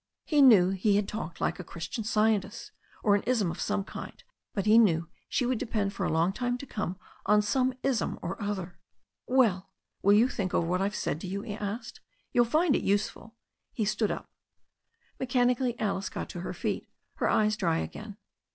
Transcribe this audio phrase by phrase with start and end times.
[0.25, 2.71] He knew he had talked like a Christian Scientist,
[3.03, 6.33] or an ism of some kind, but he knew she would depend for a long
[6.33, 8.79] time to come on some ism or other.
[9.27, 9.69] "Well,
[10.01, 12.01] will you think over what I've said to you?" he asked.
[12.33, 13.35] "You'll find it useful."
[13.73, 14.31] He stood up.
[15.19, 16.87] Mechanically Alice got to her feet,
[17.17, 18.17] her eyes dry again.